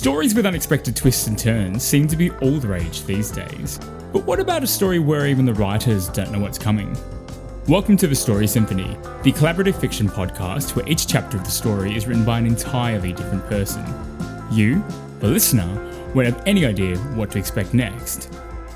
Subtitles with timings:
[0.00, 3.78] Stories with unexpected twists and turns seem to be all the rage these days.
[4.14, 6.96] But what about a story where even the writers don't know what's coming?
[7.68, 11.94] Welcome to the Story Symphony, the collaborative fiction podcast where each chapter of the story
[11.94, 13.84] is written by an entirely different person.
[14.50, 14.82] You,
[15.18, 15.68] the listener,
[16.14, 18.34] won't have any idea what to expect next.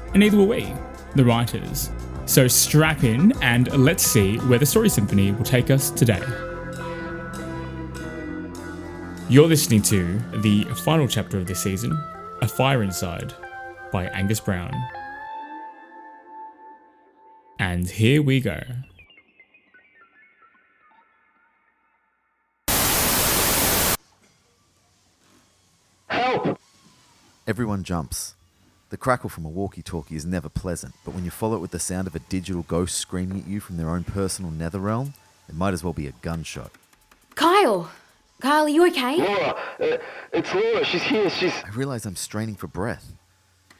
[0.08, 0.74] And neither will we,
[1.14, 1.88] the writers.
[2.26, 6.20] So strap in and let's see where the Story Symphony will take us today.
[9.30, 11.98] You're listening to the final chapter of this season,
[12.42, 13.32] A Fire Inside,
[13.90, 14.70] by Angus Brown.
[17.58, 18.60] And here we go.
[26.08, 26.60] Help!
[27.46, 28.34] Everyone jumps.
[28.90, 31.70] The crackle from a walkie talkie is never pleasant, but when you follow it with
[31.70, 35.14] the sound of a digital ghost screaming at you from their own personal nether realm,
[35.48, 36.72] it might as well be a gunshot.
[37.34, 37.90] Kyle!
[38.44, 39.16] Kyle, are you okay?
[39.16, 39.56] Laura!
[39.80, 39.96] Uh,
[40.30, 41.54] it's Laura, she's here, she's.
[41.64, 43.14] I realize I'm straining for breath.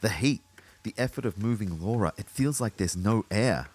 [0.01, 0.41] The heat,
[0.85, 3.69] the effort of moving Laura, it feels like there's no air.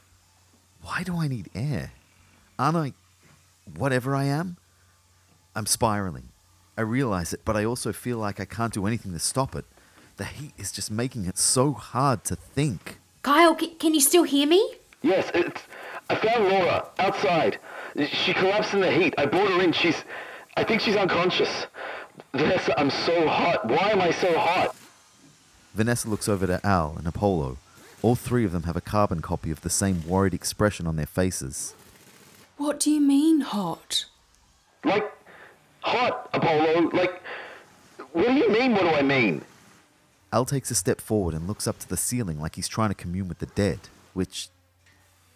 [0.81, 1.91] Why do I need air?
[2.57, 2.93] Aren't I
[3.77, 4.57] whatever I am?
[5.55, 6.29] I'm spiraling.
[6.75, 9.65] I realize it, but I also feel like I can't do anything to stop it.
[10.17, 12.97] The heat is just making it so hard to think.
[13.21, 14.77] Kyle, c- can you still hear me?
[15.03, 15.61] Yes, it's.
[16.09, 17.59] I found Laura outside.
[18.07, 19.13] She collapsed in the heat.
[19.19, 19.71] I brought her in.
[19.71, 20.03] She's.
[20.59, 21.67] I think she's unconscious.
[22.33, 23.65] Vanessa, I'm so hot.
[23.65, 24.75] Why am I so hot?
[25.73, 27.57] Vanessa looks over to Al and Apollo.
[28.01, 31.05] All three of them have a carbon copy of the same worried expression on their
[31.05, 31.75] faces.
[32.57, 34.03] What do you mean, hot?
[34.83, 35.09] Like,
[35.79, 36.89] hot, Apollo.
[36.91, 37.23] Like,
[38.11, 39.43] what do you mean, what do I mean?
[40.33, 42.95] Al takes a step forward and looks up to the ceiling like he's trying to
[42.95, 43.79] commune with the dead,
[44.13, 44.49] which,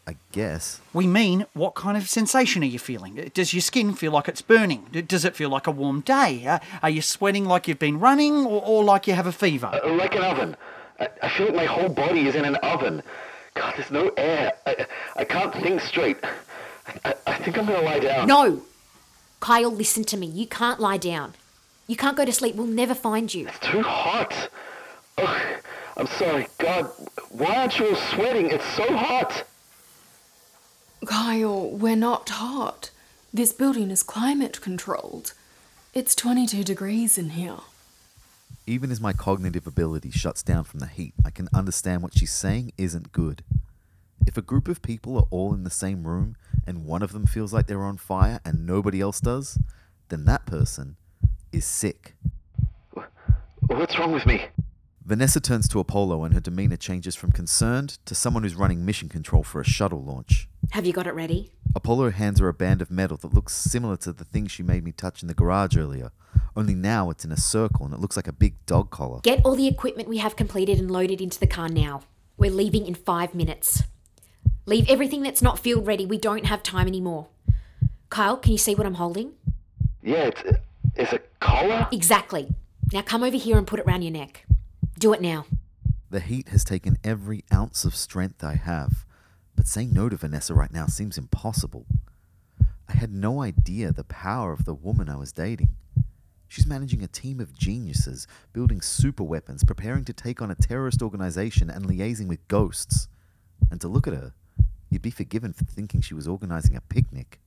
[0.05, 3.31] I guess, We mean, what kind of sensation are you feeling?
[3.33, 4.85] Does your skin feel like it's burning?
[5.07, 6.45] Does it feel like a warm day?
[6.45, 9.67] Uh, Are you sweating like you've been running or, or like you have a fever?
[9.67, 10.57] Uh, Like an oven.
[10.99, 13.01] I, I feel like my whole body is in an oven.
[13.53, 14.51] God, there's no air.
[14.65, 14.85] I,
[15.15, 16.17] I can't think straight.
[17.05, 18.27] I, I think I'm gonna lie down.
[18.27, 18.61] No!
[19.39, 20.27] Kyle, listen to me.
[20.27, 21.33] You can't lie down.
[21.87, 22.55] You can't go to sleep.
[22.55, 23.47] We'll never find you.
[23.47, 24.49] It's too hot.
[25.17, 25.41] Ugh,
[25.95, 26.47] I'm sorry.
[26.57, 26.89] God,
[27.29, 28.49] why aren't you all sweating?
[28.49, 29.43] It's so hot.
[31.05, 32.89] Kyle, we're not hot.
[33.33, 35.33] This building is climate controlled.
[35.93, 37.57] It's 22 degrees in here.
[38.65, 42.31] even as my cognitive ability shuts down from the heat, I can understand what she's
[42.31, 43.43] saying isn't good.
[44.25, 47.25] If a group of people are all in the same room and one of them
[47.25, 49.59] feels like they're on fire and nobody else does,
[50.07, 50.95] then that person
[51.51, 52.15] is sick.
[53.67, 54.45] What's wrong with me?
[55.05, 59.09] Vanessa turns to Apollo and her demeanor changes from concerned to someone who's running mission
[59.09, 60.47] control for a shuttle launch.
[60.71, 61.51] Have you got it ready?
[61.75, 64.81] Apollo hands her a band of metal that looks similar to the thing she made
[64.81, 66.11] me touch in the garage earlier,
[66.55, 69.19] only now it's in a circle and it looks like a big dog collar.
[69.23, 72.03] Get all the equipment we have completed and loaded into the car now.
[72.37, 73.83] We're leaving in five minutes.
[74.65, 76.05] Leave everything that's not field ready.
[76.05, 77.27] We don't have time anymore.
[78.09, 79.33] Kyle, can you see what I'm holding?
[80.01, 80.43] Yeah, it's,
[80.95, 81.89] it's a collar?
[81.91, 82.47] Exactly.
[82.93, 84.45] Now come over here and put it round your neck.
[85.03, 85.45] Do it now.
[86.11, 89.05] The heat has taken every ounce of strength I have,
[89.53, 91.85] but saying no to Vanessa right now seems impossible.
[92.87, 95.75] I had no idea the power of the woman I was dating.
[96.47, 101.01] She's managing a team of geniuses, building super weapons, preparing to take on a terrorist
[101.01, 103.09] organization, and liaising with ghosts.
[103.69, 104.31] And to look at her,
[104.89, 107.41] you'd be forgiven for thinking she was organizing a picnic.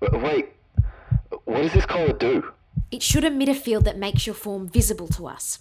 [0.00, 0.52] Wait,
[1.44, 2.53] what does this collar do?
[2.90, 5.58] It should emit a field that makes your form visible to us.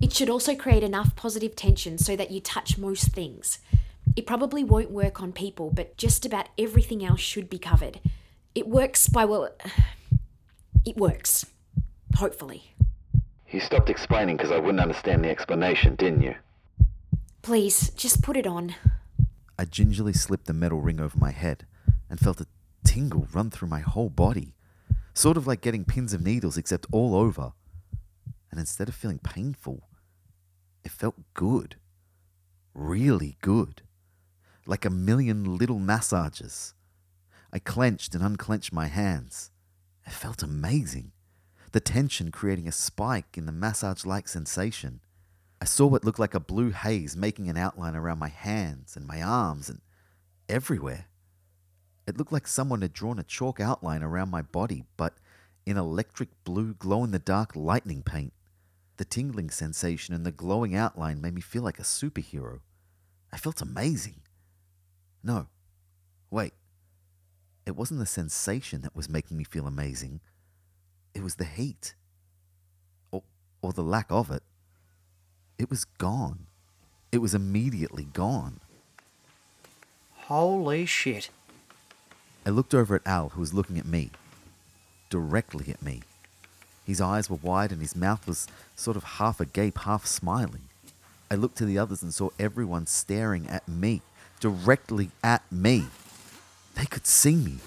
[0.00, 3.58] It should also create enough positive tension so that you touch most things.
[4.16, 8.00] It probably won't work on people, but just about everything else should be covered.
[8.54, 9.50] It works by, well,
[10.84, 11.46] it works.
[12.16, 12.74] Hopefully.
[13.50, 16.34] You stopped explaining because I wouldn't understand the explanation, didn't you?
[17.42, 18.74] Please, just put it on.
[19.58, 21.66] I gingerly slipped the metal ring over my head
[22.10, 22.46] and felt a
[22.84, 24.54] tingle run through my whole body,
[25.14, 27.52] sort of like getting pins and needles, except all over.
[28.50, 29.88] And instead of feeling painful,
[30.84, 31.76] it felt good.
[32.74, 33.82] Really good.
[34.66, 36.74] Like a million little massages.
[37.52, 39.50] I clenched and unclenched my hands.
[40.06, 41.12] It felt amazing.
[41.72, 45.00] The tension creating a spike in the massage like sensation.
[45.60, 49.06] I saw what looked like a blue haze making an outline around my hands and
[49.06, 49.80] my arms and
[50.48, 51.06] everywhere.
[52.06, 55.14] It looked like someone had drawn a chalk outline around my body, but
[55.64, 58.32] in electric blue glow in the dark lightning paint.
[58.96, 62.60] The tingling sensation and the glowing outline made me feel like a superhero.
[63.32, 64.16] I felt amazing.
[65.22, 65.46] No,
[66.30, 66.52] wait.
[67.64, 70.20] It wasn't the sensation that was making me feel amazing,
[71.14, 71.94] it was the heat.
[73.12, 73.22] Or,
[73.62, 74.42] or the lack of it,
[75.58, 76.46] it was gone.
[77.12, 78.60] It was immediately gone.
[80.22, 81.30] Holy shit.
[82.44, 84.10] I looked over at Al, who was looking at me.
[85.10, 86.02] Directly at me.
[86.84, 90.62] His eyes were wide and his mouth was sort of half agape, half smiling.
[91.30, 94.02] I looked to the others and saw everyone staring at me.
[94.40, 95.86] Directly at me.
[96.74, 97.58] They could see me.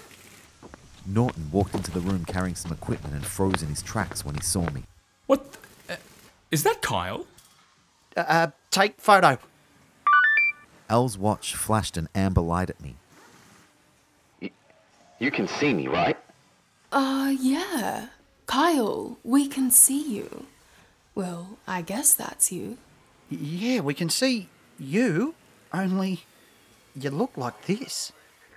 [1.05, 4.41] Norton walked into the room carrying some equipment and froze in his tracks when he
[4.41, 4.83] saw me.
[5.27, 5.53] What?
[5.87, 5.97] The, uh,
[6.51, 7.25] is that Kyle?
[8.17, 9.37] Uh, uh, take photo.
[10.89, 12.95] Al's watch flashed an amber light at me.
[15.19, 16.17] You can see me, right?
[16.91, 18.07] Uh, yeah.
[18.45, 20.45] Kyle, we can see you.
[21.13, 22.77] Well, I guess that's you.
[23.29, 25.33] Yeah, we can see you,
[25.73, 26.23] only
[26.93, 28.11] you look like this.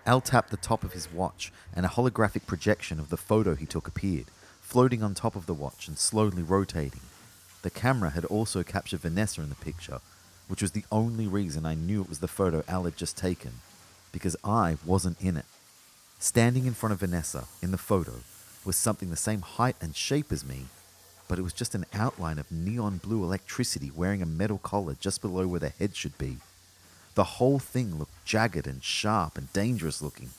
[0.05, 3.67] Al tapped the top of his watch, and a holographic projection of the photo he
[3.67, 4.27] took appeared,
[4.61, 7.01] floating on top of the watch and slowly rotating.
[7.63, 10.01] The camera had also captured Vanessa in the picture,
[10.49, 13.53] which was the only reason I knew it was the photo Al had just taken,
[14.13, 15.45] because I wasn't in it.
[16.21, 18.15] Standing in front of Vanessa in the photo
[18.65, 20.65] was something the same height and shape as me,
[21.29, 25.23] but it was just an outline of neon blue electricity wearing a metal collar just
[25.23, 26.39] below where the head should be.
[27.15, 30.31] The whole thing looked jagged and sharp and dangerous looking.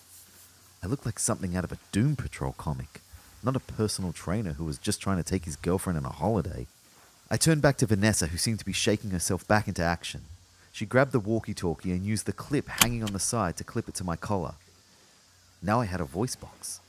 [0.84, 3.00] I looked like something out of a Doom Patrol comic,
[3.42, 6.68] not a personal trainer who was just trying to take his girlfriend on a holiday.
[7.32, 10.24] I turned back to Vanessa, who seemed to be shaking herself back into action.
[10.74, 13.88] She grabbed the walkie talkie and used the clip hanging on the side to clip
[13.88, 14.56] it to my collar.
[15.62, 16.80] Now I had a voice box.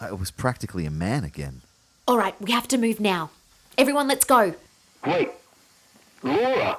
[0.00, 1.62] I was practically a man again.
[2.08, 3.30] All right, we have to move now.
[3.76, 4.54] Everyone, let's go.
[5.06, 5.30] Wait.
[6.22, 6.78] Laura!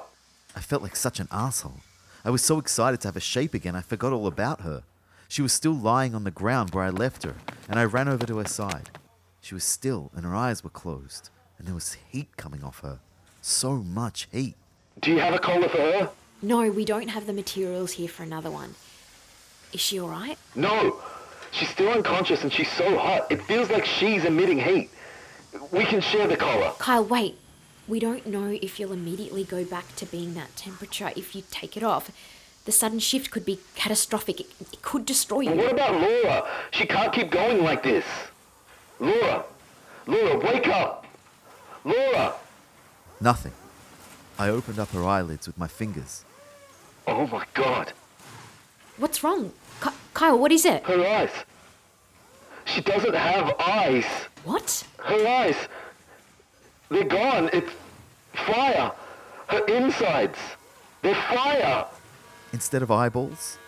[0.54, 1.80] I felt like such an asshole.
[2.24, 4.82] I was so excited to have a shape again, I forgot all about her.
[5.28, 7.36] She was still lying on the ground where I left her,
[7.68, 8.90] and I ran over to her side.
[9.40, 12.98] She was still, and her eyes were closed, and there was heat coming off her.
[13.42, 14.56] So much heat.
[15.00, 16.10] Do you have a collar for her?
[16.42, 18.74] No, we don't have the materials here for another one.
[19.72, 20.38] Is she all right?
[20.54, 21.00] No!
[21.56, 23.32] She's still unconscious and she's so hot.
[23.32, 24.90] It feels like she's emitting heat.
[25.72, 26.72] We can share the collar.
[26.78, 27.38] Kyle, wait.
[27.88, 31.74] We don't know if you'll immediately go back to being that temperature if you take
[31.74, 32.10] it off.
[32.66, 34.40] The sudden shift could be catastrophic.
[34.40, 36.46] It, it could destroy But what about Laura?
[36.72, 38.04] She can't keep going like this.
[39.00, 39.44] Laura!
[40.06, 41.06] Laura, wake up!
[41.84, 42.34] Laura!
[43.18, 43.52] Nothing.
[44.38, 46.24] I opened up her eyelids with my fingers.
[47.06, 47.94] Oh my god.
[48.98, 49.52] What's wrong?
[50.16, 50.82] Ky- Kyle, what is it?
[50.84, 51.30] Her eyes.
[52.64, 54.06] She doesn't have eyes.
[54.44, 54.82] What?
[54.98, 55.56] Her eyes.
[56.88, 57.50] They're gone.
[57.52, 57.70] It's
[58.32, 58.92] fire.
[59.48, 60.38] Her insides.
[61.02, 61.84] They're fire.
[62.54, 63.58] Instead of eyeballs,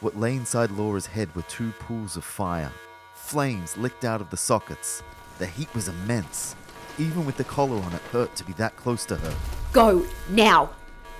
[0.00, 2.72] what lay inside Laura's head were two pools of fire.
[3.14, 5.02] Flames licked out of the sockets.
[5.38, 6.56] The heat was immense.
[6.98, 9.34] Even with the collar on, it hurt to be that close to her.
[9.72, 10.70] Go now.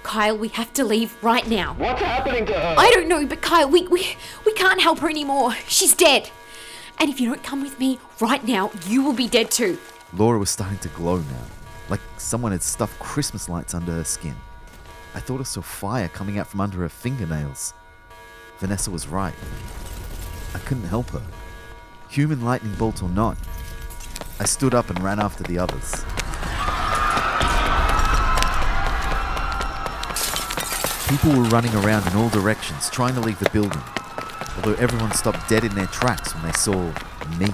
[0.08, 1.74] Kyle, we have to leave right now.
[1.74, 2.74] What's happening to her?
[2.78, 4.16] I don't know, but Kyle, we, we,
[4.46, 5.52] we can't help her anymore.
[5.68, 6.30] She's dead.
[6.98, 9.76] And if you don't come with me right now, you will be dead too.
[10.14, 11.44] Laura was starting to glow now,
[11.90, 14.34] like someone had stuffed Christmas lights under her skin.
[15.14, 17.74] I thought I saw fire coming out from under her fingernails.
[18.60, 19.34] Vanessa was right.
[20.54, 21.22] I couldn't help her.
[22.08, 23.36] Human lightning bolt or not,
[24.40, 26.02] I stood up and ran after the others.
[31.08, 33.80] People were running around in all directions, trying to leave the building,
[34.56, 36.92] although everyone stopped dead in their tracks when they saw
[37.38, 37.46] me.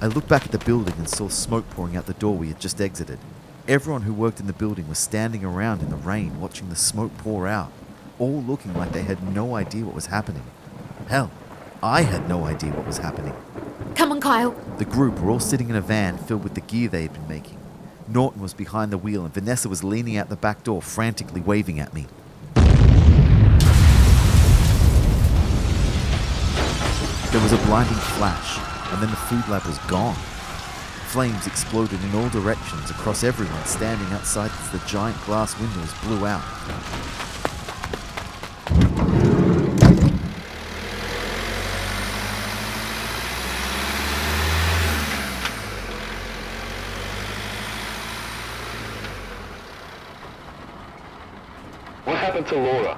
[0.00, 2.60] I looked back at the building and saw smoke pouring out the door we had
[2.60, 3.18] just exited.
[3.66, 7.10] Everyone who worked in the building was standing around in the rain watching the smoke
[7.18, 7.72] pour out,
[8.20, 10.44] all looking like they had no idea what was happening.
[11.08, 11.32] Hell,
[11.82, 13.34] I had no idea what was happening.
[13.96, 14.52] Come on, Kyle.
[14.78, 17.26] The group were all sitting in a van filled with the gear they had been
[17.26, 17.58] making.
[18.06, 21.80] Norton was behind the wheel and Vanessa was leaning out the back door, frantically waving
[21.80, 22.06] at me.
[27.32, 28.58] There was a blinding flash,
[28.92, 30.14] and then the food lab was gone.
[31.08, 36.26] Flames exploded in all directions across everyone standing outside as the giant glass windows blew
[36.26, 36.42] out.
[52.04, 52.94] What happened to Laura?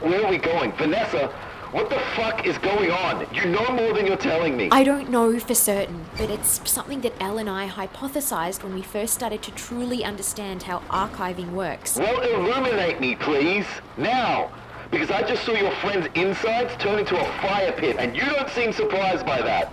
[0.00, 0.72] Where are we going?
[0.72, 1.28] Vanessa,
[1.72, 3.26] what the fuck is going on?
[3.34, 4.68] You know more than you're telling me.
[4.72, 8.82] I don't know for certain, but it's something that Elle and I hypothesized when we
[8.82, 11.96] first started to truly understand how archiving works.
[11.96, 13.66] Well, illuminate me, please.
[13.96, 14.50] Now.
[14.90, 18.48] Because I just saw your friend's insides turn into a fire pit, and you don't
[18.48, 19.70] seem surprised by that.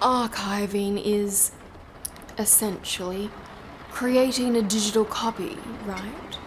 [0.00, 1.50] Archiving is
[2.38, 3.30] Essentially,
[3.90, 6.38] creating a digital copy, right?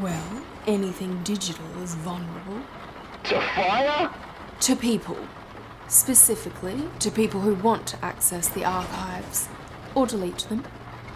[0.00, 2.60] Well, anything digital is vulnerable.
[3.24, 4.10] To fire?
[4.60, 5.16] To people.
[5.88, 9.48] Specifically, to people who want to access the archives
[9.94, 10.64] or delete them.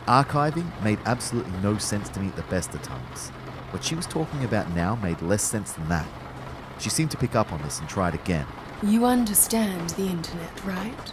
[0.07, 3.28] Archiving made absolutely no sense to me at the best of times.
[3.71, 6.07] What she was talking about now made less sense than that.
[6.78, 8.47] She seemed to pick up on this and tried again.
[8.83, 11.12] You understand the internet, right?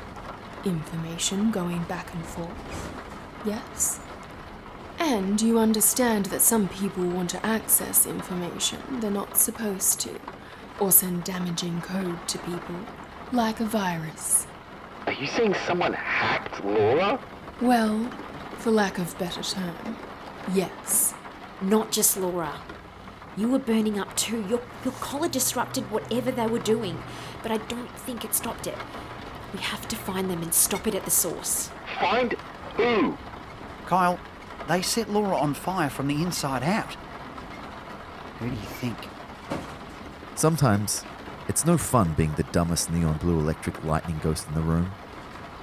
[0.64, 2.94] Information going back and forth.
[3.46, 4.00] Yes?
[5.00, 10.20] And you understand that some people want to access information they're not supposed to,
[10.80, 12.76] or send damaging code to people,
[13.32, 14.48] like a virus.
[15.06, 17.20] Are you saying someone hacked Laura?
[17.62, 18.10] Well,
[18.58, 19.98] for lack of better term,
[20.54, 21.14] yes.
[21.62, 22.54] Not just Laura.
[23.38, 24.46] You were burning up too.
[24.50, 27.02] Your, your collar disrupted whatever they were doing,
[27.44, 28.78] but I don't think it stopped it.
[29.54, 31.70] We have to find them and stop it at the source.
[32.00, 32.36] Find
[32.76, 33.18] who?
[33.86, 34.20] Kyle,
[34.68, 36.96] they set Laura on fire from the inside out.
[38.40, 38.98] Who do you think?
[40.36, 41.04] Sometimes,
[41.48, 44.92] it's no fun being the dumbest neon blue electric lightning ghost in the room.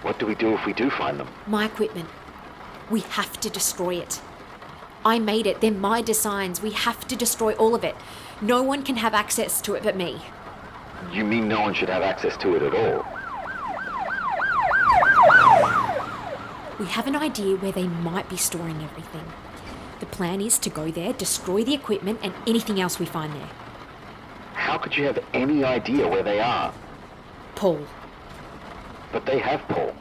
[0.03, 1.29] What do we do if we do find them?
[1.47, 2.09] My equipment.
[2.91, 4.21] We have to destroy it.
[5.05, 5.61] I made it.
[5.61, 6.63] They're my designs.
[6.63, 7.97] We have to destroy all of it.
[8.41, 10.23] No one can have access to it but me.
[11.13, 13.07] You mean no one should have access to it at all?
[16.83, 19.25] We have an idea where they might be storing everything.
[20.01, 23.49] The plan is to go there, destroy the equipment, and anything else we find there.
[24.55, 26.75] How could you have any idea where they are?
[27.55, 27.87] Paul.
[29.12, 29.95] But they have Paul.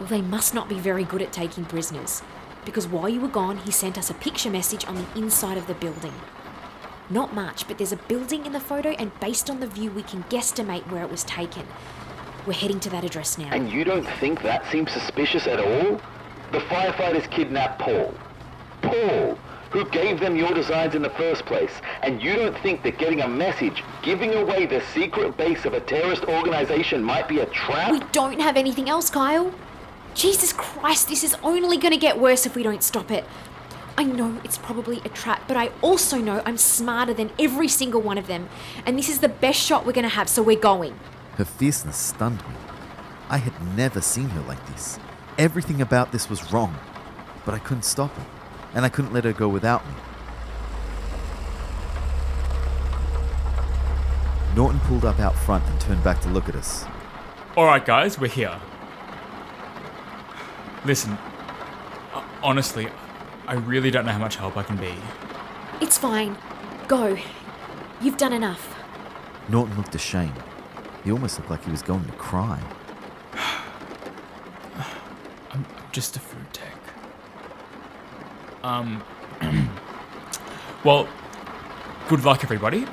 [0.00, 2.22] Well, they must not be very good at taking prisoners,
[2.64, 5.68] because while you were gone, he sent us a picture message on the inside of
[5.68, 6.14] the building.
[7.08, 10.02] Not much, but there's a building in the photo, and based on the view, we
[10.02, 11.68] can guesstimate where it was taken.
[12.46, 13.50] We're heading to that address now.
[13.52, 16.00] And you don't think that seems suspicious at all?
[16.52, 18.14] The firefighters kidnapped Paul.
[18.80, 19.38] Paul,
[19.70, 21.72] who gave them your designs in the first place.
[22.02, 25.80] And you don't think that getting a message giving away the secret base of a
[25.80, 27.92] terrorist organization might be a trap?
[27.92, 29.52] We don't have anything else, Kyle.
[30.14, 33.24] Jesus Christ, this is only going to get worse if we don't stop it.
[33.96, 38.00] I know it's probably a trap, but I also know I'm smarter than every single
[38.00, 38.48] one of them.
[38.86, 40.98] And this is the best shot we're going to have, so we're going.
[41.38, 42.56] Her fierceness stunned me.
[43.30, 44.98] I had never seen her like this.
[45.38, 46.76] Everything about this was wrong,
[47.44, 48.26] but I couldn't stop her,
[48.74, 49.94] and I couldn't let her go without me.
[54.56, 56.84] Norton pulled up out front and turned back to look at us.
[57.56, 58.58] Alright, guys, we're here.
[60.84, 61.16] Listen,
[62.42, 62.88] honestly,
[63.46, 64.92] I really don't know how much help I can be.
[65.80, 66.36] It's fine.
[66.88, 67.16] Go.
[68.00, 68.74] You've done enough.
[69.48, 70.42] Norton looked ashamed.
[71.04, 72.62] He almost looked like he was going to cry.
[75.52, 76.74] I'm just a food tech.
[78.62, 79.02] Um.
[80.84, 81.08] well,
[82.08, 82.86] good luck, everybody.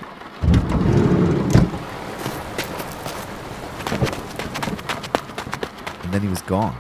[6.04, 6.78] And then he was gone.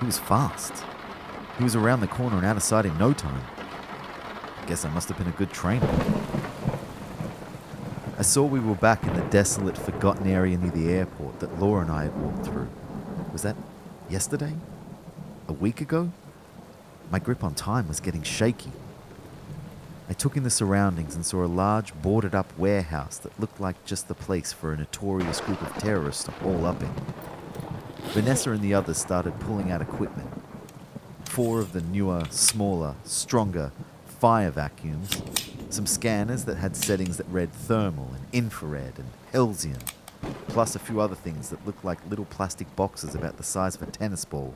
[0.00, 0.84] He was fast.
[1.58, 3.42] He was around the corner and out of sight in no time.
[4.60, 5.86] I guess I must have been a good trainer.
[8.22, 11.82] I saw we were back in the desolate, forgotten area near the airport that Laura
[11.82, 12.68] and I had walked through.
[13.32, 13.56] Was that
[14.08, 14.54] yesterday?
[15.48, 16.12] A week ago?
[17.10, 18.70] My grip on time was getting shaky.
[20.08, 23.84] I took in the surroundings and saw a large, boarded up warehouse that looked like
[23.84, 26.94] just the place for a notorious group of terrorists to haul up in.
[28.12, 30.30] Vanessa and the others started pulling out equipment.
[31.24, 33.72] Four of the newer, smaller, stronger
[34.06, 35.20] fire vacuums,
[35.72, 39.78] some scanners that had settings that read thermal and infrared and Halcyon,
[40.48, 43.82] plus a few other things that looked like little plastic boxes about the size of
[43.82, 44.54] a tennis ball,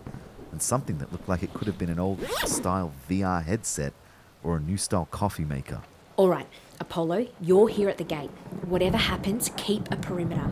[0.53, 3.93] and something that looked like it could have been an old style VR headset
[4.43, 5.81] or a new style coffee maker.
[6.17, 6.47] All right,
[6.81, 8.31] Apollo, you're here at the gate.
[8.65, 10.51] Whatever happens, keep a perimeter.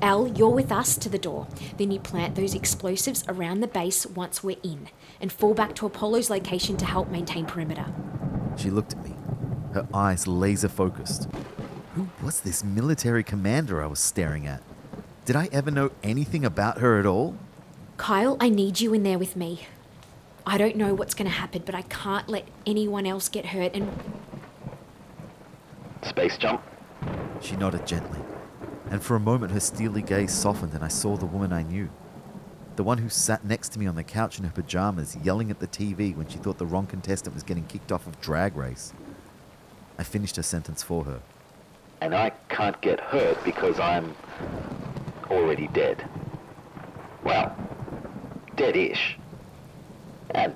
[0.00, 1.46] Al, you're with us to the door.
[1.76, 4.88] Then you plant those explosives around the base once we're in,
[5.20, 7.86] and fall back to Apollo's location to help maintain perimeter.
[8.56, 9.11] She looked at me,
[9.72, 11.28] her eyes laser focused.
[11.94, 14.62] Who was this military commander I was staring at?
[15.24, 17.36] Did I ever know anything about her at all?
[17.96, 19.66] Kyle, I need you in there with me.
[20.44, 23.74] I don't know what's going to happen, but I can't let anyone else get hurt,
[23.74, 23.88] and
[26.02, 26.62] Space jump?
[27.40, 28.18] She nodded gently,
[28.90, 31.88] and for a moment her steely gaze softened and I saw the woman I knew.
[32.74, 35.60] The one who sat next to me on the couch in her pajamas, yelling at
[35.60, 38.92] the TV when she thought the wrong contestant was getting kicked off of Drag Race.
[39.98, 41.20] I finished her sentence for her.
[42.00, 44.14] And I can't get hurt because I'm
[45.30, 46.08] already dead.
[47.22, 47.56] Well,
[48.56, 49.18] dead-ish.
[50.30, 50.54] And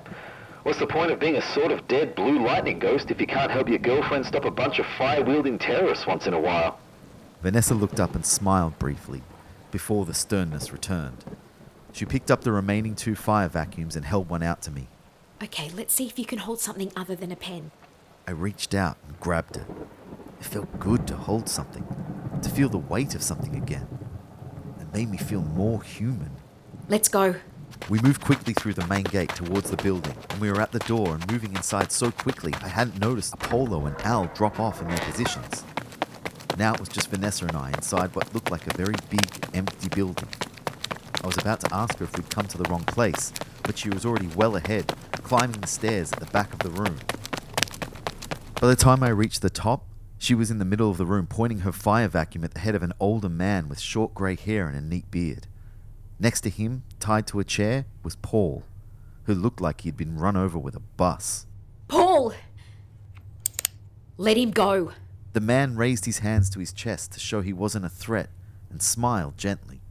[0.63, 3.51] what's the point of being a sort of dead blue lightning ghost if you can't
[3.51, 6.79] help your girlfriend stop a bunch of fire-wielding terrorists once in a while?
[7.41, 9.21] Vanessa looked up and smiled briefly,
[9.71, 11.23] before the sternness returned.
[11.93, 14.87] She picked up the remaining two fire vacuums and held one out to me.
[15.41, 17.71] Okay, let's see if you can hold something other than a pen.
[18.29, 19.65] I reached out and grabbed it.
[20.41, 21.87] It felt good to hold something,
[22.41, 23.87] to feel the weight of something again.
[24.81, 26.31] It made me feel more human.
[26.89, 27.35] Let's go.
[27.89, 30.79] We moved quickly through the main gate towards the building, and we were at the
[30.79, 34.89] door and moving inside so quickly I hadn't noticed Apollo and Al drop off in
[34.89, 35.63] their positions.
[36.57, 39.87] Now it was just Vanessa and I inside what looked like a very big, empty
[39.87, 40.27] building.
[41.23, 43.31] I was about to ask her if we'd come to the wrong place,
[43.63, 46.97] but she was already well ahead, climbing the stairs at the back of the room.
[48.59, 49.85] By the time I reached the top,
[50.17, 52.73] she was in the middle of the room pointing her fire vacuum at the head
[52.73, 55.45] of an older man with short grey hair and a neat beard.
[56.19, 58.63] Next to him, tied to a chair, was Paul,
[59.25, 61.45] who looked like he'd been run over with a bus.
[61.87, 62.33] Paul!
[64.17, 64.91] Let him go.
[65.33, 68.31] The man raised his hands to his chest to show he wasn't a threat
[68.71, 69.81] and smiled gently.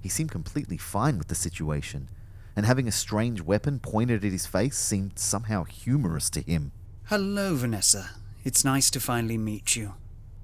[0.00, 2.08] He seemed completely fine with the situation,
[2.56, 6.72] and having a strange weapon pointed at his face seemed somehow humorous to him.
[7.08, 8.10] Hello, Vanessa.
[8.44, 9.94] It's nice to finally meet you.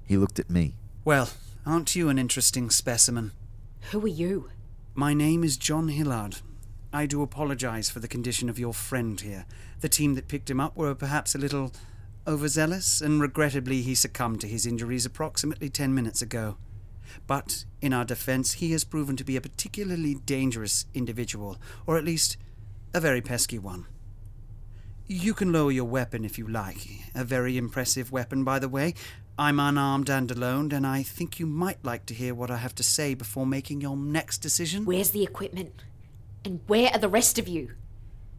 [0.03, 0.73] He looked at me.
[1.03, 1.29] Well,
[1.63, 3.33] aren't you an interesting specimen?
[3.91, 4.49] Who are you?
[4.95, 6.37] My name is John Hillard.
[6.91, 9.45] I do apologize for the condition of your friend here.
[9.81, 11.71] The team that picked him up were perhaps a little
[12.25, 16.57] overzealous, and regrettably he succumbed to his injuries approximately ten minutes ago.
[17.27, 22.05] But, in our defense, he has proven to be a particularly dangerous individual, or at
[22.05, 22.37] least
[22.91, 23.85] a very pesky one.
[25.07, 26.77] You can lower your weapon if you like.
[27.13, 28.95] A very impressive weapon, by the way.
[29.37, 32.73] I'm unarmed and alone, and I think you might like to hear what I have
[32.75, 34.83] to say before making your next decision.
[34.83, 35.83] Where's the equipment?
[36.43, 37.73] And where are the rest of you?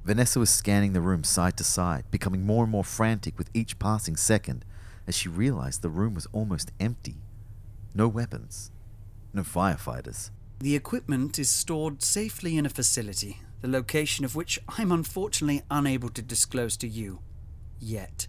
[0.05, 3.79] Vanessa was scanning the room side to side, becoming more and more frantic with each
[3.79, 4.65] passing second
[5.07, 7.19] as she realized the room was almost empty.
[7.95, 8.73] No weapons,
[9.33, 10.31] no firefighters.
[10.59, 16.09] The equipment is stored safely in a facility, the location of which I'm unfortunately unable
[16.11, 17.21] to disclose to you.
[17.79, 18.27] Yet.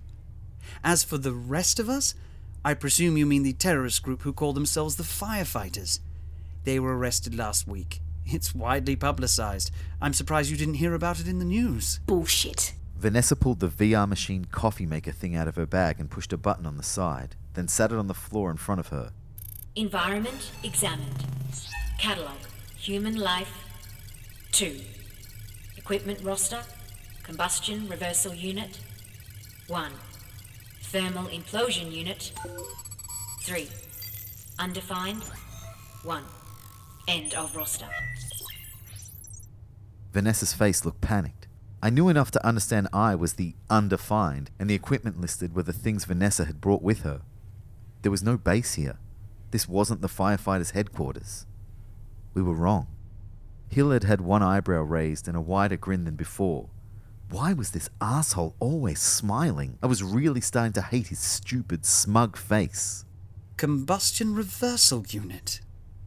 [0.84, 2.16] As for the rest of us,
[2.64, 6.00] I presume you mean the terrorist group who call themselves the Firefighters.
[6.64, 8.02] They were arrested last week.
[8.26, 9.72] It's widely publicized.
[10.02, 12.02] I'm surprised you didn't hear about it in the news.
[12.06, 12.74] Bullshit.
[12.98, 16.38] Vanessa pulled the VR machine coffee maker thing out of her bag and pushed a
[16.38, 19.12] button on the side, then sat it on the floor in front of her.
[19.76, 21.24] Environment examined.
[22.00, 22.38] Catalog.
[22.76, 23.66] Human life.
[24.52, 24.82] 2.
[25.88, 26.60] Equipment roster.
[27.24, 28.82] Combustion reversal unit.
[29.70, 29.94] 1.
[30.82, 32.34] Thermal implosion unit.
[33.40, 33.70] 3.
[34.60, 35.24] Undefined.
[36.04, 36.24] 1.
[37.08, 37.88] End of roster.
[40.12, 41.48] Vanessa's face looked panicked.
[41.82, 45.72] I knew enough to understand I was the undefined, and the equipment listed were the
[45.72, 47.22] things Vanessa had brought with her.
[48.02, 49.00] There was no base here.
[49.52, 51.46] This wasn't the firefighters' headquarters.
[52.34, 52.88] We were wrong.
[53.70, 56.70] Hillard had one eyebrow raised and a wider grin than before.
[57.30, 59.78] Why was this asshole always smiling?
[59.84, 63.04] I was really starting to hate his stupid, smug face.
[63.58, 65.60] Combustion reversal unit.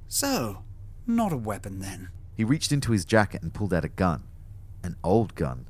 [0.09, 0.65] So,
[1.07, 2.09] not a weapon then.
[2.35, 4.23] He reached into his jacket and pulled out a gun.
[4.83, 5.67] An old gun.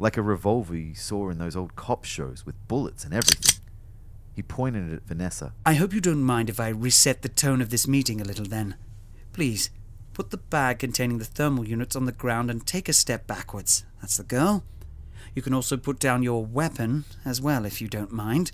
[0.00, 3.60] Like a revolver you saw in those old cop shows with bullets and everything.
[4.34, 5.52] He pointed it at Vanessa.
[5.64, 8.46] I hope you don't mind if I reset the tone of this meeting a little
[8.46, 8.76] then.
[9.32, 9.70] Please,
[10.18, 13.84] put the bag containing the thermal units on the ground and take a step backwards.
[14.00, 14.64] That's the girl.
[15.32, 18.50] You can also put down your weapon as well if you don't mind.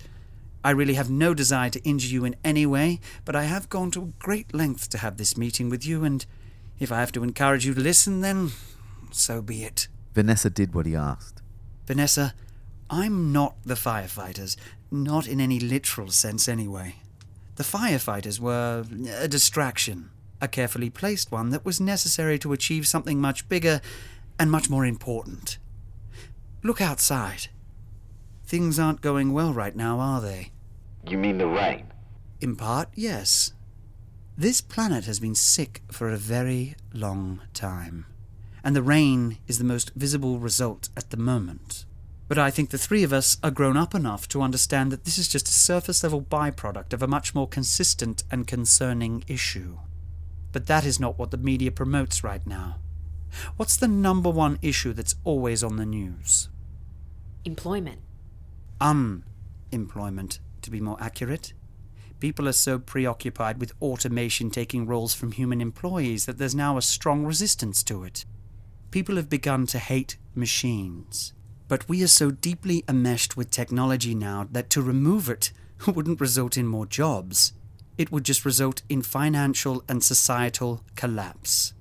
[0.62, 3.90] I really have no desire to injure you in any way, but I have gone
[3.92, 6.26] to great lengths to have this meeting with you, and
[6.78, 8.50] if I have to encourage you to listen, then
[9.10, 9.88] so be it.
[10.12, 11.40] Vanessa did what he asked.
[11.86, 12.34] Vanessa,
[12.90, 14.56] I'm not the firefighters,
[14.90, 16.96] not in any literal sense anyway.
[17.56, 18.84] The firefighters were
[19.18, 20.10] a distraction,
[20.44, 23.80] a carefully placed one that was necessary to achieve something much bigger
[24.38, 25.58] and much more important.
[26.62, 27.48] Look outside.
[28.46, 30.52] Things aren't going well right now, are they?
[31.06, 31.86] You mean the rain?
[32.40, 33.52] In part, yes.
[34.36, 38.06] This planet has been sick for a very long time,
[38.62, 41.84] and the rain is the most visible result at the moment.
[42.26, 45.18] But I think the three of us are grown up enough to understand that this
[45.18, 49.78] is just a surface level byproduct of a much more consistent and concerning issue.
[50.54, 52.76] But that is not what the media promotes right now.
[53.56, 56.48] What's the number one issue that's always on the news?
[57.44, 58.00] Employment.
[58.80, 61.52] Unemployment, to be more accurate.
[62.20, 66.82] People are so preoccupied with automation taking roles from human employees that there's now a
[66.82, 68.24] strong resistance to it.
[68.94, 71.32] people have begun to hate machines.
[71.66, 75.50] But we are so deeply enmeshed with technology now that to remove it
[75.88, 77.54] wouldn't result in more jobs.
[77.96, 81.74] It would just result in financial and societal collapse.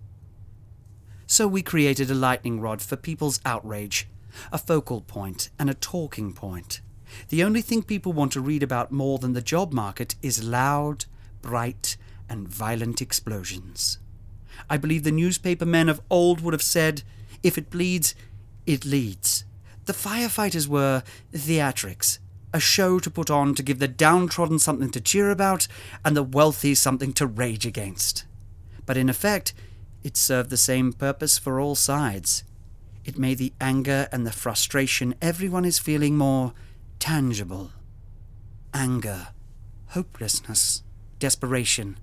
[1.26, 4.08] So we created a lightning rod for people's outrage,
[4.52, 6.82] a focal point and a talking point.
[7.30, 11.06] The only thing people want to read about more than the job market is loud,
[11.41, 11.97] bright,
[12.30, 13.99] and violent explosions.
[14.69, 17.04] I believe the newspaper men of old would have said,
[17.41, 18.15] if it bleeds,
[18.65, 19.45] it leads.
[19.86, 22.19] The firefighters were theatrics,
[22.53, 25.67] a show to put on to give the downtrodden something to cheer about
[26.05, 28.25] and the wealthy something to rage against.
[28.85, 29.53] But in effect,
[30.03, 32.43] it served the same purpose for all sides.
[33.05, 36.53] It made the anger and the frustration everyone is feeling more
[36.99, 37.71] tangible.
[38.73, 39.29] Anger,
[39.87, 40.83] hopelessness,
[41.19, 41.97] desperation.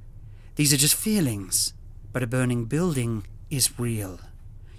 [0.57, 1.75] These are just feelings,
[2.13, 4.21] but a burning building is real.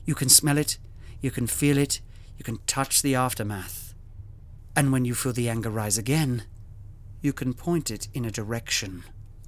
[0.06, 0.78] You can smell it,
[1.22, 2.02] you can feel it,
[2.38, 3.91] you can touch the aftermath.
[4.76, 6.44] And when you feel the anger rise again,
[7.22, 9.04] you can point it in a direction.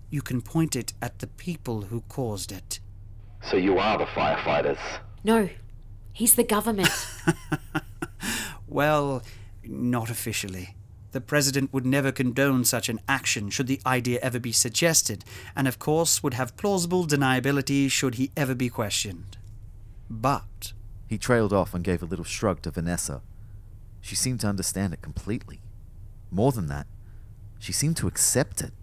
[0.09, 2.79] You can point it at the people who caused it.
[3.49, 4.79] So you are the firefighters.
[5.23, 5.49] No,
[6.12, 6.89] he's the government.
[8.73, 9.21] Well,
[9.63, 10.75] not officially.
[11.12, 15.23] The President would never condone such an action should the idea ever be suggested,
[15.55, 19.38] and of course would have plausible deniability should he ever be questioned.
[20.09, 20.73] But
[21.07, 23.21] He trailed off and gave a little shrug to Vanessa.
[24.03, 25.61] She seemed to understand it completely.
[26.29, 26.87] More than that,
[27.57, 28.73] she seemed to accept it.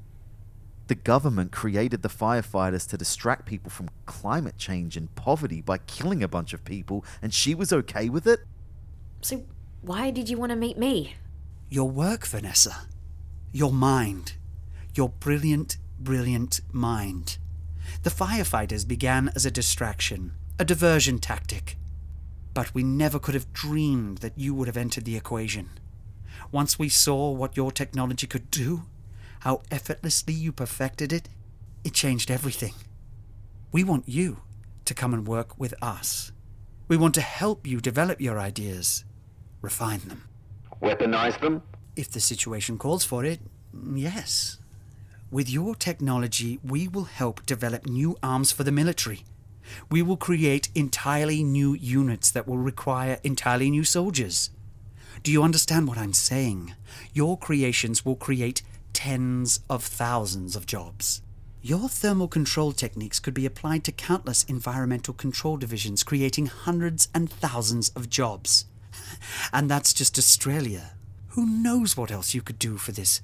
[0.87, 6.23] The government created the firefighters to distract people from climate change and poverty by killing
[6.23, 8.41] a bunch of people, and she was okay with it?
[9.21, 9.45] so,
[9.83, 11.15] why did you want to meet me?
[11.69, 12.89] your work, Vanessa,
[13.53, 14.33] your mind,
[14.95, 17.39] your brilliant, brilliant mind.
[18.03, 21.77] The firefighters began as a distraction, a diversion tactic.
[22.61, 25.71] But we never could have dreamed that you would have entered the equation.
[26.53, 28.83] Once we saw what your technology could do,
[29.47, 31.31] how effortlessly you perfected it,
[31.85, 32.75] it changed everything.
[33.73, 34.43] We want you
[34.85, 36.33] to come and work with us.
[36.87, 39.07] We want to help you develop your ideas,
[39.63, 40.25] refine them.
[40.83, 41.63] Weaponize them?
[41.97, 43.41] If the situation calls for it,
[43.95, 44.59] yes.
[45.31, 49.25] With your technology, we will help develop new arms for the military.
[49.91, 54.51] We will create entirely new units that will require entirely new soldiers.
[55.23, 56.75] Do you understand what I'm saying?
[57.13, 61.23] Your creations will create tens of thousands of jobs.
[61.63, 67.31] Your thermal control techniques could be applied to countless environmental control divisions, creating hundreds and
[67.31, 68.65] thousands of jobs.
[69.53, 70.93] And that's just Australia.
[71.29, 73.21] Who knows what else you could do for this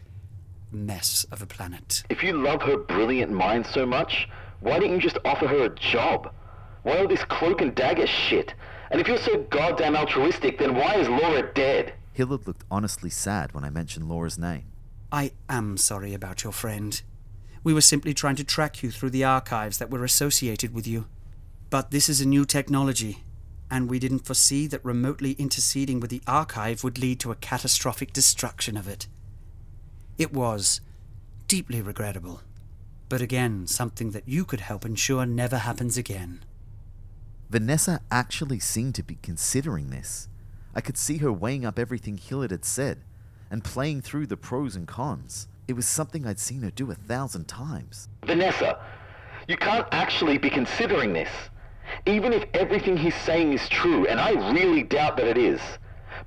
[0.70, 2.02] mess of a planet?
[2.10, 4.28] If you love her brilliant mind so much,
[4.60, 6.32] why didn't you just offer her a job?
[6.82, 8.54] Why all this cloak and dagger shit?
[8.90, 11.94] And if you're so goddamn altruistic, then why is Laura dead?
[12.12, 14.66] Hillard looked honestly sad when I mentioned Laura's name.
[15.12, 17.00] I am sorry about your friend.
[17.62, 21.06] We were simply trying to track you through the archives that were associated with you.
[21.68, 23.24] But this is a new technology,
[23.70, 28.12] and we didn't foresee that remotely interceding with the archive would lead to a catastrophic
[28.12, 29.08] destruction of it.
[30.16, 30.80] It was
[31.48, 32.40] deeply regrettable,
[33.08, 36.44] but again, something that you could help ensure never happens again.
[37.48, 40.28] Vanessa actually seemed to be considering this.
[40.74, 43.02] I could see her weighing up everything Hillard had said
[43.50, 45.48] and playing through the pros and cons.
[45.68, 48.08] It was something I'd seen her do a thousand times.
[48.24, 48.78] Vanessa,
[49.48, 51.30] you can't actually be considering this.
[52.06, 55.60] Even if everything he's saying is true, and I really doubt that it is.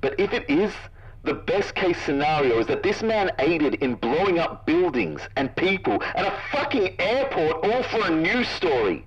[0.00, 0.72] But if it is,
[1.22, 6.02] the best case scenario is that this man aided in blowing up buildings and people
[6.14, 9.06] and a fucking airport all for a news story.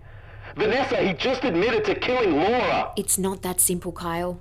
[0.55, 2.91] Vanessa, he just admitted to killing Laura.
[2.95, 4.39] It's not that simple, Kyle.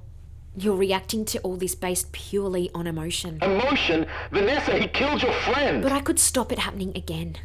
[0.55, 3.39] You're reacting to all this based purely on emotion.
[3.41, 4.07] Emotion?
[4.31, 5.83] Vanessa, he killed your friend.
[5.83, 7.37] But I could stop it happening again.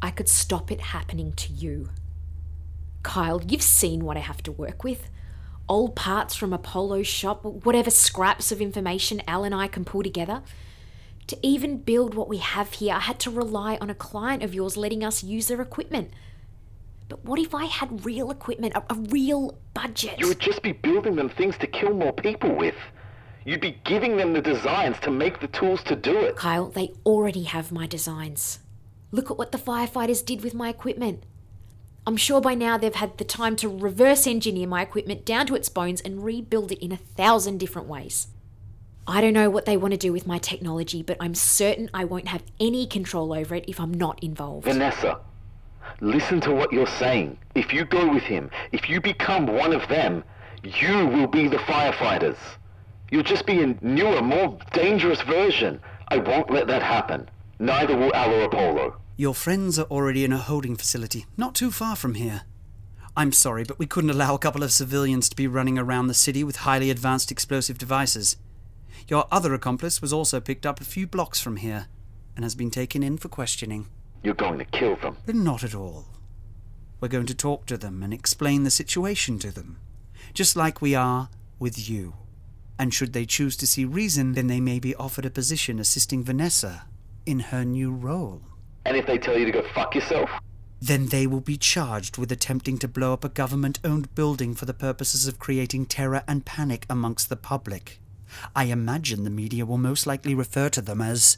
[0.00, 1.88] I could stop it happening to you.
[3.02, 5.08] Kyle, you've seen what I have to work with.
[5.70, 10.02] Old parts from a polo shop, whatever scraps of information Al and I can pull
[10.02, 10.42] together.
[11.28, 14.52] To even build what we have here, I had to rely on a client of
[14.52, 16.10] yours letting us use their equipment.
[17.08, 20.18] But what if I had real equipment, a, a real budget?
[20.18, 22.74] You would just be building them things to kill more people with.
[23.44, 26.34] You'd be giving them the designs to make the tools to do it.
[26.34, 28.58] Kyle, they already have my designs.
[29.12, 31.22] Look at what the firefighters did with my equipment.
[32.10, 35.54] I'm sure by now they've had the time to reverse engineer my equipment down to
[35.54, 38.26] its bones and rebuild it in a thousand different ways.
[39.06, 42.04] I don't know what they want to do with my technology, but I'm certain I
[42.04, 44.64] won't have any control over it if I'm not involved.
[44.64, 45.20] Vanessa,
[46.00, 47.38] listen to what you're saying.
[47.54, 50.24] If you go with him, if you become one of them,
[50.64, 52.38] You will be the firefighters.
[53.12, 55.80] You'll just be a newer, more dangerous version.
[56.08, 57.30] I won't let that happen.
[57.60, 58.96] Neither will Al or Apollo.
[59.20, 62.44] Your friends are already in a holding facility, not too far from here.
[63.14, 66.14] I'm sorry, but we couldn't allow a couple of civilians to be running around the
[66.14, 68.38] city with highly advanced explosive devices.
[69.08, 71.88] Your other accomplice was also picked up a few blocks from here
[72.34, 73.88] and has been taken in for questioning.
[74.22, 75.18] You're going to kill them.
[75.26, 76.06] Not at all.
[76.98, 79.80] We're going to talk to them and explain the situation to them,
[80.32, 81.28] just like we are
[81.58, 82.14] with you.
[82.78, 86.24] And should they choose to see reason, then they may be offered a position assisting
[86.24, 86.86] Vanessa
[87.26, 88.40] in her new role.
[88.84, 90.30] And if they tell you to go fuck yourself?
[90.80, 94.64] Then they will be charged with attempting to blow up a government owned building for
[94.64, 98.00] the purposes of creating terror and panic amongst the public.
[98.56, 101.36] I imagine the media will most likely refer to them as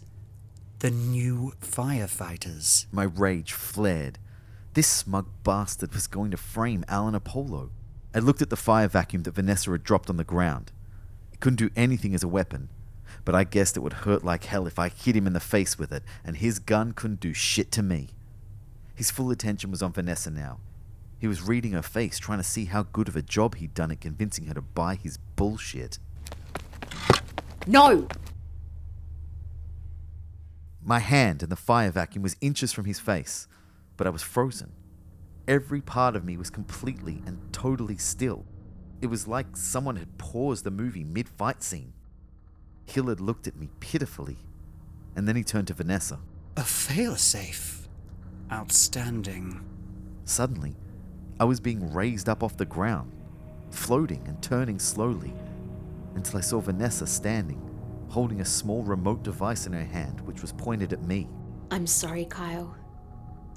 [0.78, 2.86] the new firefighters.
[2.92, 4.18] My rage flared.
[4.74, 7.70] This smug bastard was going to frame Al and Apollo.
[8.14, 10.70] I looked at the fire vacuum that Vanessa had dropped on the ground.
[11.32, 12.68] It couldn't do anything as a weapon,
[13.24, 15.78] but I guessed it would hurt like hell if I hit him in the face
[15.78, 18.10] with it, and his gun couldn't do shit to me.
[18.94, 20.58] His full attention was on Vanessa now.
[21.18, 23.92] He was reading her face, trying to see how good of a job he'd done
[23.92, 25.98] at convincing her to buy his bullshit.
[27.66, 28.08] No!
[30.84, 33.46] My hand in the fire vacuum was inches from his face,
[33.96, 34.72] but I was frozen.
[35.46, 38.44] Every part of me was completely and totally still.
[39.00, 41.92] It was like someone had paused the movie mid fight scene.
[42.86, 44.38] Hillard looked at me pitifully,
[45.16, 46.18] and then he turned to Vanessa.
[46.56, 47.86] A failsafe.
[48.50, 49.64] Outstanding.
[50.24, 50.76] Suddenly,
[51.40, 53.12] I was being raised up off the ground,
[53.70, 55.32] floating and turning slowly,
[56.14, 57.60] until I saw Vanessa standing,
[58.08, 61.28] holding a small remote device in her hand which was pointed at me.
[61.70, 62.76] I'm sorry, Kyle,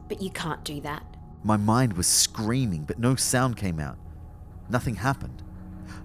[0.08, 1.06] but you can't do that.
[1.44, 3.98] My mind was screaming, but no sound came out.
[4.70, 5.44] Nothing happened.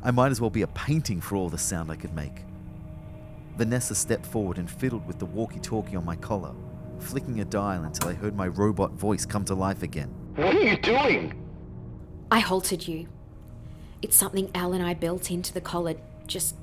[0.02, 2.42] I might as well be a painting for all the sound I could make.
[3.60, 6.54] Vanessa stepped forward and fiddled with the walkie talkie on my collar,
[6.98, 10.08] flicking a dial until I heard my robot voice come to life again.
[10.36, 11.34] What are you doing?
[12.30, 13.06] I halted you.
[14.00, 15.96] It's something Al and I built into the collar
[16.26, 16.56] just.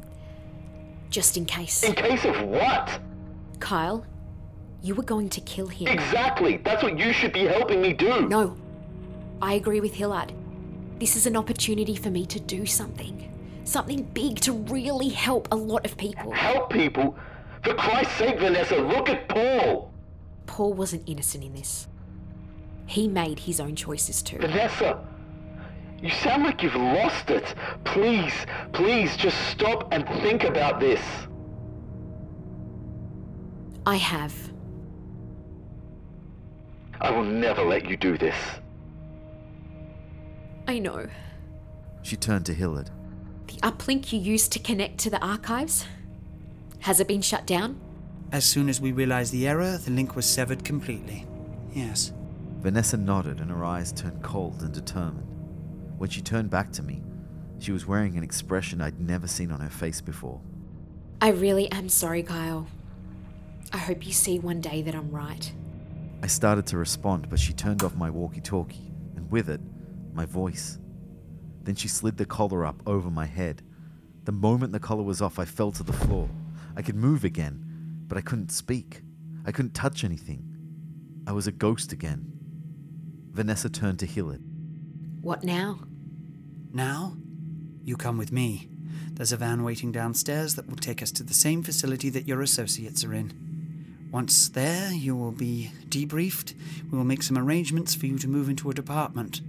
[1.11, 1.83] just in case.
[1.83, 2.99] In case of what?
[3.59, 4.03] Kyle,
[4.81, 5.89] you were going to kill him.
[5.89, 6.57] Exactly.
[6.57, 8.27] That's what you should be helping me do.
[8.27, 8.57] No.
[9.39, 10.33] I agree with Hillard.
[10.97, 13.31] This is an opportunity for me to do something.
[13.67, 16.31] Something big to really help a lot of people.
[16.31, 17.17] Help people?
[17.65, 19.91] For Christ's sake, Vanessa, look at Paul.
[20.45, 21.89] Paul wasn't innocent in this.
[22.85, 24.37] He made his own choices too.
[24.37, 25.05] Vanessa,
[26.01, 27.55] you sound like you've lost it.
[27.83, 28.33] Please,
[28.71, 31.01] please just stop and think about this.
[33.85, 34.33] I have.
[37.01, 38.37] I will never let you do this.
[40.69, 41.05] I know.
[42.01, 42.91] She turned to Hillard.
[43.47, 45.85] The uplink you used to connect to the archives?
[46.79, 47.79] Has it been shut down?
[48.31, 51.25] As soon as we realized the error, the link was severed completely.
[51.73, 52.11] Yes.
[52.59, 55.27] Vanessa nodded and her eyes turned cold and determined.
[55.97, 57.01] When she turned back to me,
[57.59, 60.41] she was wearing an expression I'd never seen on her face before.
[61.21, 62.67] I really am sorry, Kyle.
[63.73, 65.51] I hope you see one day that I'm right.
[66.21, 69.61] I started to respond, but she turned off my walkie talkie, and with it,
[70.13, 70.79] my voice.
[71.67, 73.61] Then she slid the collar up over my head.
[74.23, 76.29] The moment the collar was off, I fell to the floor.
[76.77, 79.01] I could move again, but I couldn't speak.
[79.45, 80.47] I couldn't touch anything.
[81.27, 82.31] I was a ghost again.
[83.33, 84.41] Vanessa turned to Hillard.
[85.19, 85.81] What now?
[86.71, 87.17] Now,
[87.83, 88.69] you come with me.
[89.11, 92.41] There's a van waiting downstairs that will take us to the same facility that your
[92.41, 94.07] associates are in.
[94.09, 96.53] Once there, you will be debriefed.
[96.89, 99.41] We will make some arrangements for you to move into a department.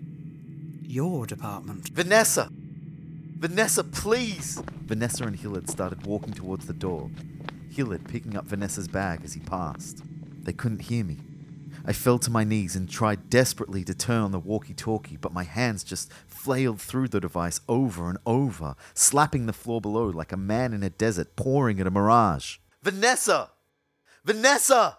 [0.90, 1.90] Your department.
[1.90, 2.48] Vanessa!
[2.50, 4.62] Vanessa, please!
[4.86, 7.10] Vanessa and Hillard started walking towards the door,
[7.70, 10.02] Hillard picking up Vanessa's bag as he passed.
[10.44, 11.18] They couldn't hear me.
[11.84, 15.34] I fell to my knees and tried desperately to turn on the walkie talkie, but
[15.34, 20.32] my hands just flailed through the device over and over, slapping the floor below like
[20.32, 22.56] a man in a desert pouring at a mirage.
[22.82, 23.50] Vanessa!
[24.24, 24.96] Vanessa!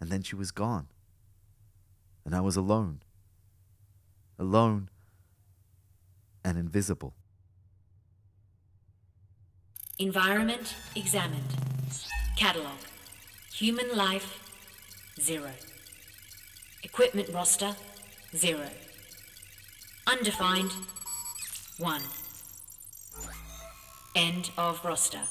[0.00, 0.88] And then she was gone.
[2.24, 3.03] And I was alone.
[4.38, 4.88] Alone
[6.44, 7.14] and invisible.
[9.98, 11.54] Environment examined.
[12.36, 12.78] Catalog.
[13.54, 14.40] Human life,
[15.20, 15.52] zero.
[16.82, 17.76] Equipment roster,
[18.36, 18.68] zero.
[20.06, 20.72] Undefined,
[21.78, 22.02] one.
[24.16, 25.22] End of roster.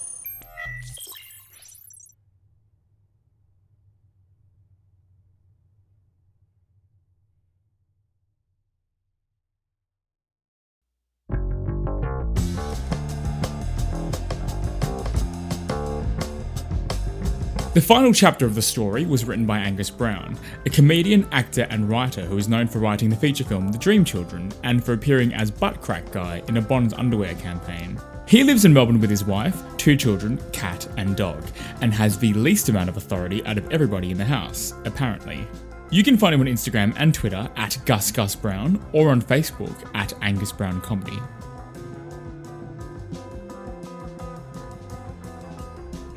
[17.73, 21.89] The final chapter of the story was written by Angus Brown, a comedian, actor, and
[21.89, 25.33] writer who is known for writing the feature film The Dream Children and for appearing
[25.33, 27.99] as Butt Crack Guy in a Bond's underwear campaign.
[28.27, 31.43] He lives in Melbourne with his wife, two children, cat, and dog,
[31.81, 35.47] and has the least amount of authority out of everybody in the house, apparently.
[35.89, 39.89] You can find him on Instagram and Twitter at Gus Gus Brown or on Facebook
[39.95, 41.17] at Angus Brown Comedy.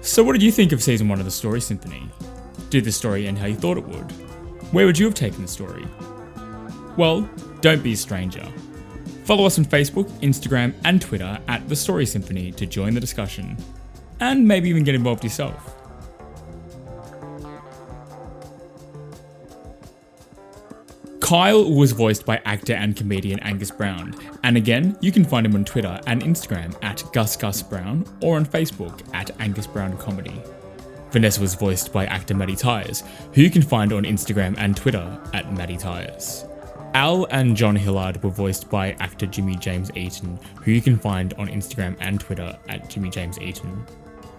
[0.06, 2.08] So, what did you think of season one of the Story Symphony?
[2.70, 4.12] Did the story end how you thought it would?
[4.72, 5.84] Where would you have taken the story?
[6.96, 7.28] Well,
[7.60, 8.46] don't be a stranger.
[9.24, 13.56] Follow us on Facebook, Instagram, and Twitter at The Story Symphony to join the discussion.
[14.20, 15.75] And maybe even get involved yourself.
[21.20, 25.54] Kyle was voiced by actor and comedian Angus Brown, and again, you can find him
[25.54, 30.40] on Twitter and Instagram at Gus Gus Brown or on Facebook at Angus Brown Comedy.
[31.10, 33.02] Vanessa was voiced by actor Maddy Tyers,
[33.32, 36.44] who you can find on Instagram and Twitter at Maddy Tyers.
[36.94, 41.34] Al and John Hillard were voiced by actor Jimmy James Eaton, who you can find
[41.34, 43.84] on Instagram and Twitter at Jimmy James Eaton.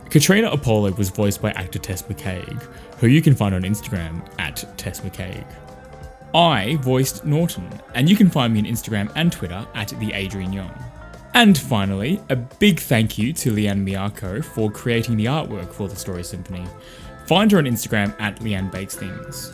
[0.09, 2.63] Katrina Apollo was voiced by actor Tess McKaige,
[2.99, 5.45] who you can find on Instagram at Tess McKaige.
[6.33, 10.51] I voiced Norton, and you can find me on Instagram and Twitter at the Adrian
[10.51, 10.83] Yeung.
[11.33, 15.95] And finally, a big thank you to Leanne Miyako for creating the artwork for the
[15.95, 16.65] Story Symphony.
[17.27, 19.53] Find her on Instagram at Leanne Bakes Things.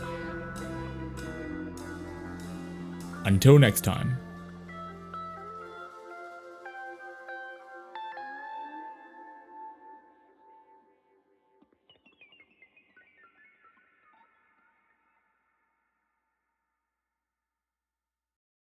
[3.25, 4.17] Until next time.